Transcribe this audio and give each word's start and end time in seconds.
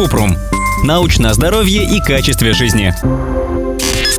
Купрум. 0.00 0.34
Научное 0.82 1.34
здоровье 1.34 1.84
и 1.84 2.00
качестве 2.00 2.54
жизни. 2.54 2.94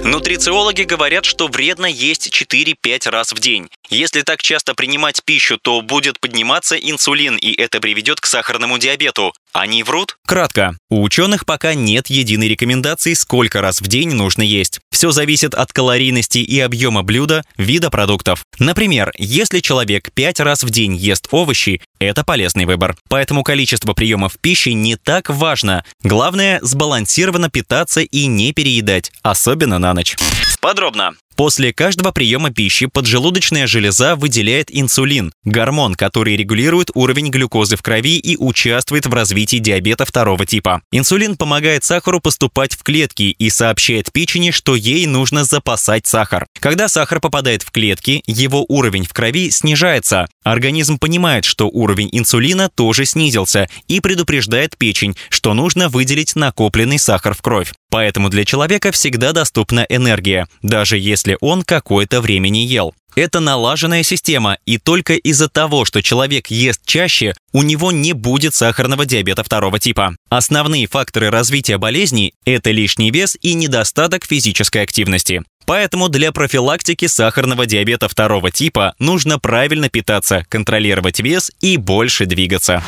Нутрициологи 0.03 0.83
говорят, 0.83 1.25
что 1.25 1.47
вредно 1.47 1.87
есть 1.87 2.29
4-5 2.29 3.09
раз 3.09 3.31
в 3.31 3.39
день. 3.39 3.67
Если 3.89 4.21
так 4.21 4.43
часто 4.43 4.75
принимать 4.75 5.23
пищу, 5.25 5.57
то 5.59 5.81
будет 5.81 6.19
подниматься 6.19 6.75
инсулин, 6.75 7.35
и 7.35 7.59
это 7.59 7.79
приведет 7.79 8.21
к 8.21 8.27
сахарному 8.27 8.77
диабету. 8.77 9.33
Они 9.53 9.81
врут? 9.81 10.17
Кратко. 10.27 10.75
У 10.89 11.01
ученых 11.01 11.47
пока 11.47 11.73
нет 11.73 12.11
единой 12.11 12.47
рекомендации, 12.47 13.15
сколько 13.15 13.59
раз 13.59 13.81
в 13.81 13.87
день 13.87 14.13
нужно 14.13 14.43
есть. 14.43 14.81
Все 14.91 15.11
зависит 15.11 15.55
от 15.55 15.71
калорийности 15.71 16.39
и 16.39 16.59
объема 16.59 17.01
блюда, 17.01 17.43
вида 17.57 17.89
продуктов. 17.89 18.45
Например, 18.59 19.11
если 19.17 19.61
человек 19.61 20.11
5 20.13 20.41
раз 20.41 20.63
в 20.63 20.69
день 20.69 20.95
ест 20.95 21.27
овощи, 21.31 21.81
это 21.99 22.23
полезный 22.23 22.65
выбор. 22.65 22.95
Поэтому 23.09 23.43
количество 23.43 23.93
приемов 23.93 24.37
пищи 24.39 24.69
не 24.69 24.97
так 24.97 25.29
важно. 25.29 25.85
Главное– 26.03 26.59
сбалансированно 26.61 27.49
питаться 27.49 28.01
и 28.01 28.25
не 28.25 28.51
переедать, 28.51 29.11
особенно 29.23 29.79
на 29.79 29.93
ночь. 29.93 30.15
Подробно. 30.59 31.13
После 31.35 31.73
каждого 31.73 32.11
приема 32.11 32.51
пищи 32.51 32.85
поджелудочная 32.85 33.65
железа 33.65 34.15
выделяет 34.15 34.67
инсулин– 34.69 35.33
гормон, 35.43 35.95
который 35.95 36.35
регулирует 36.35 36.91
уровень 36.93 37.29
глюкозы 37.29 37.77
в 37.77 37.81
крови 37.81 38.17
и 38.17 38.37
участвует 38.37 39.05
в 39.05 39.13
развитии 39.13 39.57
диабета 39.57 40.05
второго 40.05 40.45
типа. 40.45 40.81
Инсулин 40.91 41.37
помогает 41.37 41.83
сахару 41.83 42.19
поступать 42.19 42.75
в 42.75 42.83
клетки 42.83 43.35
и 43.37 43.49
сообщает 43.49 44.11
печени, 44.11 44.51
что 44.51 44.75
ей 44.75 45.05
нужно 45.07 45.43
запасать 45.43 46.05
сахар. 46.05 46.45
Когда 46.59 46.87
сахар 46.87 47.19
попадает 47.19 47.63
в 47.63 47.71
клетки, 47.71 48.21
его 48.27 48.65
уровень 48.67 49.05
в 49.05 49.13
крови 49.13 49.49
снижается. 49.49 50.27
Организм 50.43 50.99
понимает, 50.99 51.45
что 51.45 51.67
уровень 51.67 52.09
инсулина 52.11 52.69
тоже 52.69 53.05
снизился 53.05 53.69
и 53.87 53.99
предупреждает 53.99 54.77
печень, 54.77 55.15
что 55.29 55.53
нужно 55.53 55.89
выделить 55.89 56.35
накопленный 56.35 56.99
сахар 56.99 57.33
в 57.33 57.41
кровь. 57.41 57.71
Поэтому 57.89 58.29
для 58.29 58.45
человека 58.45 58.91
всегда 58.91 59.33
доступна 59.33 59.85
энергия, 59.89 60.47
даже 60.61 60.97
если 60.97 61.20
он 61.41 61.63
какое-то 61.63 62.21
время 62.21 62.49
не 62.49 62.65
ел. 62.65 62.93
Это 63.15 63.41
налаженная 63.41 64.03
система, 64.03 64.57
и 64.65 64.77
только 64.77 65.15
из-за 65.15 65.49
того, 65.49 65.83
что 65.83 66.01
человек 66.01 66.47
ест 66.47 66.81
чаще, 66.85 67.33
у 67.51 67.61
него 67.61 67.91
не 67.91 68.13
будет 68.13 68.55
сахарного 68.55 69.05
диабета 69.05 69.43
второго 69.43 69.79
типа. 69.79 70.15
Основные 70.29 70.87
факторы 70.87 71.29
развития 71.29 71.77
болезней– 71.77 72.33
это 72.45 72.71
лишний 72.71 73.11
вес 73.11 73.37
и 73.41 73.53
недостаток 73.53 74.25
физической 74.25 74.81
активности. 74.81 75.43
Поэтому 75.71 76.09
для 76.09 76.33
профилактики 76.33 77.07
сахарного 77.07 77.65
диабета 77.65 78.09
второго 78.09 78.51
типа 78.51 78.93
нужно 78.99 79.39
правильно 79.39 79.87
питаться, 79.87 80.45
контролировать 80.49 81.21
вес 81.21 81.49
и 81.61 81.77
больше 81.77 82.25
двигаться. 82.25 82.83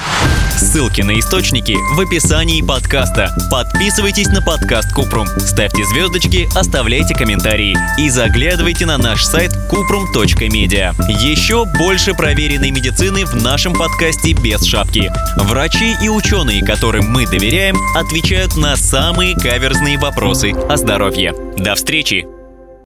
Ссылки 0.58 1.00
на 1.00 1.18
источники 1.18 1.78
в 1.96 2.02
описании 2.02 2.62
подкаста. 2.62 3.34
Подписывайтесь 3.50 4.28
на 4.28 4.42
подкаст 4.42 4.92
Купрум, 4.94 5.28
ставьте 5.28 5.86
звездочки, 5.86 6.50
оставляйте 6.58 7.16
комментарии 7.16 7.78
и 7.98 8.10
заглядывайте 8.10 8.86
на 8.86 8.98
наш 8.98 9.24
сайт 9.24 9.54
kuprum.media. 9.72 10.94
Еще 11.24 11.64
больше 11.64 12.14
проверенной 12.14 12.72
медицины 12.72 13.26
в 13.26 13.34
нашем 13.34 13.76
подкасте 13.76 14.34
без 14.34 14.62
шапки. 14.66 15.10
Врачи 15.38 15.96
и 16.04 16.10
ученые, 16.10 16.66
которым 16.66 17.10
мы 17.10 17.28
доверяем, 17.28 17.78
отвечают 17.96 18.58
на 18.58 18.76
самые 18.76 19.36
каверзные 19.36 19.98
вопросы 19.98 20.52
о 20.52 20.76
здоровье. 20.76 21.34
До 21.56 21.76
встречи! 21.76 22.43